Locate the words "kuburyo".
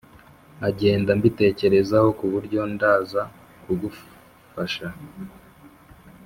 2.19-2.61